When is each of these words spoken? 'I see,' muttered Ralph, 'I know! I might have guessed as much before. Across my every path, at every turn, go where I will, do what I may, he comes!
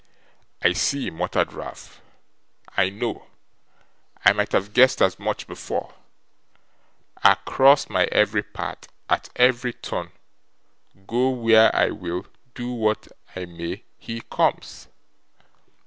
'I 0.63 0.73
see,' 0.73 1.09
muttered 1.11 1.53
Ralph, 1.53 2.01
'I 2.75 2.89
know! 2.89 3.27
I 4.25 4.33
might 4.33 4.51
have 4.53 4.73
guessed 4.73 4.99
as 4.99 5.19
much 5.19 5.45
before. 5.45 5.93
Across 7.23 7.87
my 7.87 8.05
every 8.05 8.41
path, 8.41 8.87
at 9.07 9.29
every 9.35 9.73
turn, 9.73 10.11
go 11.05 11.29
where 11.29 11.69
I 11.75 11.91
will, 11.91 12.25
do 12.55 12.71
what 12.71 13.09
I 13.35 13.45
may, 13.45 13.83
he 13.99 14.21
comes! 14.21 14.87